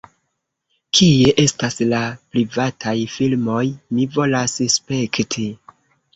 Kie 0.99 1.33
estas 1.43 1.77
la 1.91 1.99
privataj 2.37 2.95
filmoj? 3.17 3.61
Mi 3.99 4.09
volas 4.19 4.59
spekti 4.79 5.49